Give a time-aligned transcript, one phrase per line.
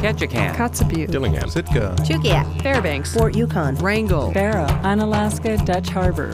[0.00, 6.28] Ketchikan, Kotzebue, Dillingham, Sitka, Chugiak, Fairbanks, Fort Yukon, Wrangell, Barrow, Unalaska Dutch Harbor.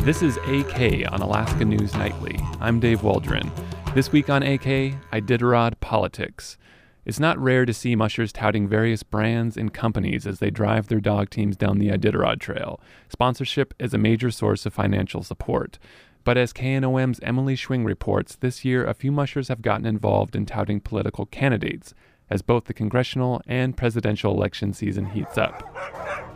[0.00, 2.40] This is AK on Alaska News Nightly.
[2.62, 3.52] I'm Dave Waldron.
[3.94, 6.56] This week on AK, Iditarod Politics.
[7.04, 11.00] It's not rare to see mushers touting various brands and companies as they drive their
[11.00, 12.80] dog teams down the Iditarod Trail.
[13.08, 15.78] Sponsorship is a major source of financial support.
[16.28, 20.44] But as KNOM's Emily Schwing reports, this year a few mushers have gotten involved in
[20.44, 21.94] touting political candidates
[22.28, 25.74] as both the congressional and presidential election season heats up.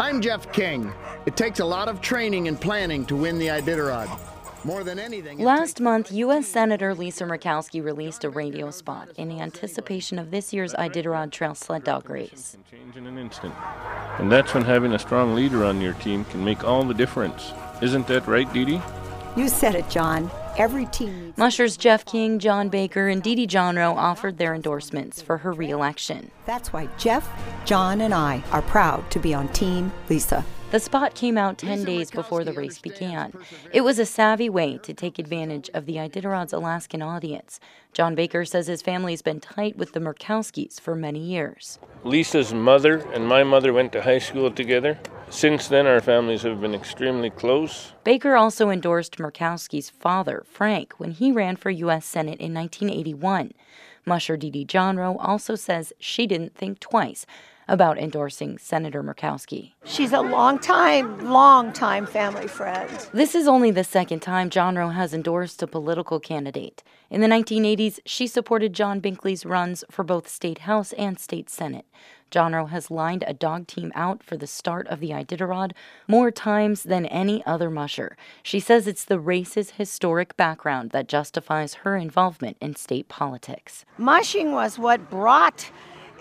[0.00, 0.94] I'm Jeff King.
[1.26, 4.08] It takes a lot of training and planning to win the Iditarod.
[4.64, 6.48] More than anything, Last month, U.S.
[6.48, 11.84] Senator Lisa Murkowski released a radio spot in anticipation of this year's Iditarod Trail sled
[11.84, 12.56] dog race.
[12.70, 13.52] change in an instant.
[14.18, 17.52] And that's when having a strong leader on your team can make all the difference.
[17.82, 18.80] Isn't that right, Dee Dee?
[19.34, 20.30] You said it, John.
[20.58, 21.32] Every team.
[21.38, 26.30] Mushers Jeff King, John Baker, and Dee Dee Jonrowe offered their endorsements for her reelection.
[26.44, 27.26] That's why Jeff,
[27.64, 30.44] John, and I are proud to be on Team Lisa.
[30.70, 33.32] The spot came out 10 days before the race began.
[33.72, 37.58] It was a savvy way to take advantage of the Iditarod's Alaskan audience.
[37.94, 41.78] John Baker says his family's been tight with the Murkowskis for many years.
[42.04, 44.98] Lisa's mother and my mother went to high school together.
[45.32, 47.94] Since then, our families have been extremely close.
[48.04, 52.04] Baker also endorsed Murkowski's father, Frank, when he ran for U.S.
[52.04, 53.52] Senate in 1981.
[54.04, 57.24] Musher Dee Dee Jonrowe also says she didn't think twice
[57.66, 59.72] about endorsing Senator Murkowski.
[59.84, 62.90] She's a long time, long time family friend.
[63.14, 66.82] This is only the second time Jonrowe has endorsed a political candidate.
[67.08, 71.86] In the 1980s, she supported John Binkley's runs for both state house and state senate.
[72.32, 75.72] Jonrowe has lined a dog team out for the start of the Iditarod
[76.08, 78.16] more times than any other musher.
[78.42, 83.84] She says it's the race's historic background that justifies her involvement in state politics.
[83.98, 85.70] Mushing was what brought,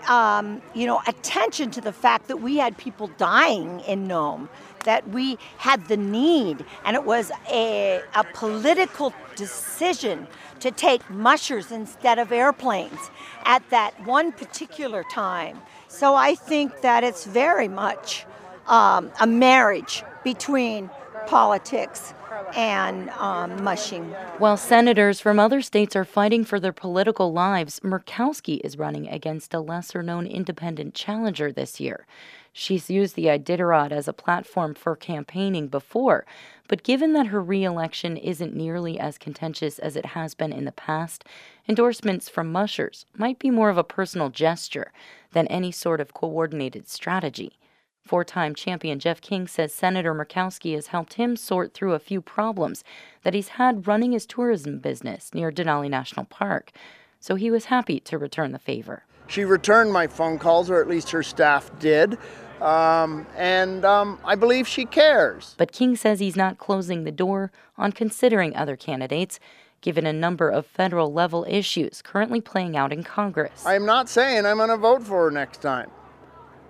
[0.08, 4.48] um, you know, attention to the fact that we had people dying in Nome,
[4.84, 10.26] that we had the need, and it was a, a political decision
[10.60, 13.10] to take mushers instead of airplanes
[13.44, 15.60] at that one particular time.
[15.88, 18.24] So I think that it's very much
[18.66, 20.90] um, a marriage between
[21.26, 22.14] politics
[22.54, 24.04] and um, mushing.
[24.38, 29.54] While senators from other states are fighting for their political lives, Murkowski is running against
[29.54, 32.06] a lesser known independent challenger this year.
[32.52, 36.26] She's used the Iditarod as a platform for campaigning before,
[36.68, 40.72] but given that her reelection isn't nearly as contentious as it has been in the
[40.72, 41.24] past,
[41.66, 44.92] endorsements from mushers might be more of a personal gesture
[45.32, 47.58] than any sort of coordinated strategy.
[48.04, 52.20] Four time champion Jeff King says Senator Murkowski has helped him sort through a few
[52.20, 52.82] problems
[53.22, 56.72] that he's had running his tourism business near Denali National Park,
[57.20, 59.04] so he was happy to return the favor.
[59.28, 62.18] She returned my phone calls, or at least her staff did.
[62.60, 65.54] Um, and um, I believe she cares.
[65.56, 69.40] But King says he's not closing the door on considering other candidates,
[69.80, 73.64] given a number of federal level issues currently playing out in Congress.
[73.64, 75.90] I'm not saying I'm going to vote for her next time.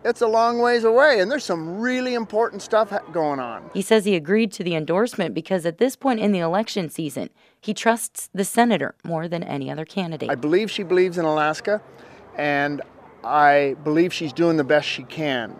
[0.04, 3.70] It's a long ways away, and there's some really important stuff going on.
[3.72, 7.30] He says he agreed to the endorsement because at this point in the election season,
[7.60, 10.28] he trusts the senator more than any other candidate.
[10.28, 11.80] I believe she believes in Alaska,
[12.36, 12.82] and
[13.22, 15.54] I believe she's doing the best she can.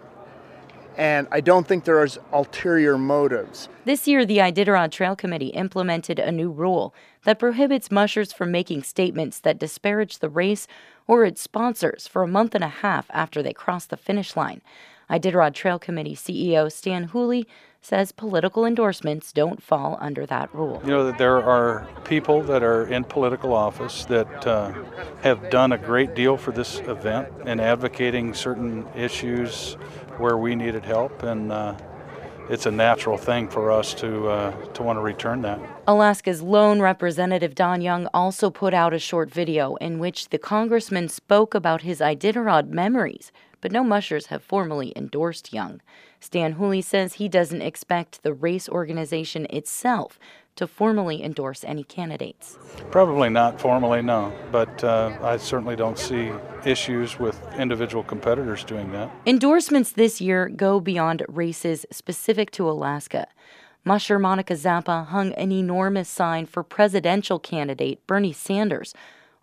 [0.97, 3.67] And I don't think there is ulterior motives.
[3.85, 6.93] This year, the Iditarod Trail Committee implemented a new rule
[7.23, 10.67] that prohibits mushers from making statements that disparage the race
[11.07, 14.61] or its sponsors for a month and a half after they cross the finish line.
[15.09, 17.47] Iditarod Trail Committee CEO Stan Hooley
[17.81, 20.81] says political endorsements don't fall under that rule.
[20.83, 24.71] You know there are people that are in political office that uh,
[25.21, 29.73] have done a great deal for this event and advocating certain issues
[30.17, 31.75] where we needed help, and uh,
[32.49, 35.59] it's a natural thing for us to uh, to want to return that.
[35.87, 41.09] Alaska's lone representative Don Young also put out a short video in which the congressman
[41.09, 43.31] spoke about his Iditarod memories,
[43.61, 45.81] but no mushers have formally endorsed Young.
[46.19, 50.17] Stan Hooley says he doesn't expect the race organization itself
[50.55, 52.57] to formally endorse any candidates.
[52.91, 56.31] Probably not formally, no, but uh, I certainly don't see
[56.65, 59.11] issues with individual competitors doing that.
[59.25, 63.27] Endorsements this year go beyond races specific to Alaska.
[63.85, 68.93] Musher Monica Zappa hung an enormous sign for presidential candidate Bernie Sanders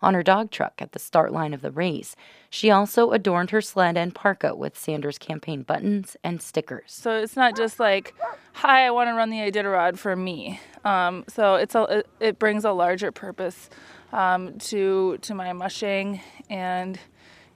[0.01, 2.15] on her dog truck at the start line of the race.
[2.49, 6.85] She also adorned her sled and parka with Sanders campaign buttons and stickers.
[6.87, 8.15] So it's not just like,
[8.53, 12.65] "Hi, I want to run the Iditarod for me." Um, so it's a it brings
[12.65, 13.69] a larger purpose
[14.11, 16.99] um, to to my mushing and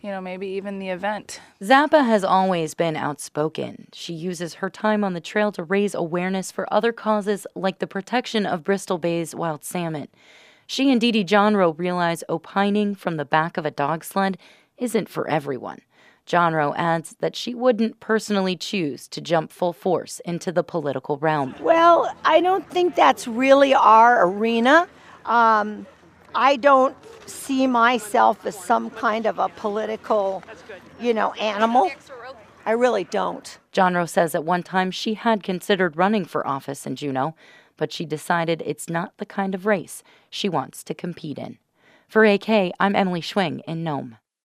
[0.05, 1.41] you know, maybe even the event.
[1.63, 3.87] Zappa has always been outspoken.
[3.91, 7.87] She uses her time on the trail to raise awareness for other causes like the
[7.87, 10.09] protection of Bristol Bay's wild salmon.
[10.67, 11.23] She and Dee Dee
[11.75, 14.37] realize opining from the back of a dog sled
[14.77, 15.79] isn't for everyone.
[16.25, 21.55] Jonrowe adds that she wouldn't personally choose to jump full force into the political realm.
[21.59, 24.87] Well, I don't think that's really our arena.
[25.25, 25.85] Um,
[26.33, 26.95] I don't
[27.27, 30.43] see myself as some kind of a political,
[30.99, 31.91] you know, animal.
[32.65, 33.57] I really don't.
[33.71, 37.35] Jonrowe says at one time she had considered running for office in Juneau,
[37.77, 41.59] but she decided it's not the kind of race she wants to compete in.
[42.07, 44.17] For AK, I'm Emily Schwing in Nome.